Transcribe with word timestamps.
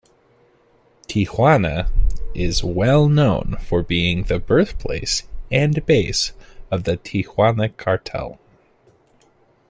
Tijuana 1.07 1.87
is 2.33 2.63
well 2.63 3.07
known 3.07 3.57
for 3.61 3.83
being 3.83 4.23
the 4.23 4.39
birthplace 4.39 5.21
and 5.51 5.85
base 5.85 6.31
of 6.71 6.85
the 6.85 6.97
Tijuana 6.97 7.69
Cartel. 7.77 8.39